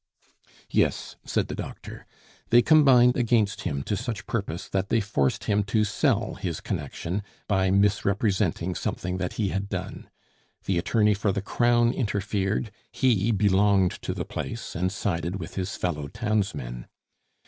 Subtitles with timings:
[0.71, 2.07] "Yes," said the doctor.
[2.49, 7.21] "They combined against him to such purpose, that they forced him to sell his connection
[7.47, 10.09] by misrepresenting something that he had done;
[10.65, 15.75] the attorney for the crown interfered, he belonged to the place, and sided with his
[15.75, 16.87] fellow townsmen.